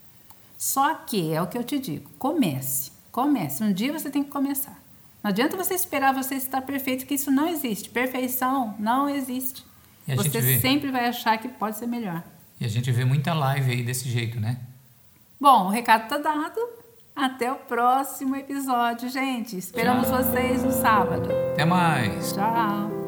Só 0.56 0.94
que 0.94 1.32
é 1.32 1.40
o 1.40 1.46
que 1.46 1.56
eu 1.56 1.64
te 1.64 1.78
digo, 1.78 2.10
comece, 2.18 2.92
comece. 3.10 3.62
Um 3.64 3.72
dia 3.72 3.92
você 3.92 4.10
tem 4.10 4.22
que 4.22 4.30
começar. 4.30 4.79
Não 5.22 5.30
adianta 5.30 5.56
você 5.56 5.74
esperar 5.74 6.14
você 6.14 6.34
estar 6.34 6.62
perfeito, 6.62 7.06
que 7.06 7.14
isso 7.14 7.30
não 7.30 7.46
existe. 7.48 7.90
Perfeição 7.90 8.74
não 8.78 9.08
existe. 9.08 9.64
Você 10.06 10.58
sempre 10.58 10.90
vai 10.90 11.06
achar 11.06 11.38
que 11.38 11.48
pode 11.48 11.76
ser 11.76 11.86
melhor. 11.86 12.22
E 12.60 12.64
a 12.64 12.68
gente 12.68 12.90
vê 12.90 13.04
muita 13.04 13.32
live 13.32 13.70
aí 13.70 13.82
desse 13.82 14.08
jeito, 14.08 14.40
né? 14.40 14.58
Bom, 15.40 15.66
o 15.66 15.68
recado 15.70 16.04
está 16.04 16.18
dado. 16.18 16.60
Até 17.14 17.50
o 17.50 17.56
próximo 17.56 18.36
episódio, 18.36 19.08
gente. 19.08 19.56
Esperamos 19.56 20.08
Tchau. 20.08 20.22
vocês 20.22 20.62
no 20.62 20.72
sábado. 20.72 21.28
Até 21.52 21.64
mais. 21.64 22.32
Tchau. 22.32 22.99